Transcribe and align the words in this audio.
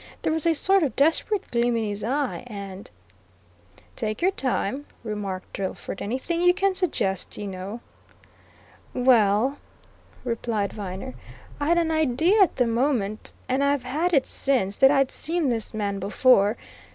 There 0.23 0.33
was 0.33 0.47
a 0.47 0.55
sort 0.55 0.81
of 0.81 0.95
desperate 0.95 1.51
gleam 1.51 1.77
in 1.77 1.83
his 1.83 2.03
eye. 2.03 2.43
And" 2.47 2.89
"Take 3.95 4.19
your 4.23 4.31
time," 4.31 4.87
remarked 5.03 5.53
Drillford. 5.53 6.01
"Anything 6.01 6.41
you 6.41 6.55
can 6.55 6.73
suggest, 6.73 7.37
you 7.37 7.45
know" 7.45 7.81
"Well," 8.95 9.59
replied 10.23 10.73
Viner. 10.73 11.13
"I'd 11.59 11.77
an 11.77 11.91
idea 11.91 12.41
at 12.41 12.55
the 12.55 12.65
moment, 12.65 13.33
and 13.47 13.63
I've 13.63 13.83
had 13.83 14.11
it 14.11 14.25
since, 14.25 14.75
that 14.77 14.89
I'd 14.89 15.11
seen 15.11 15.49
this 15.49 15.71
man 15.71 15.99
before. 15.99 16.57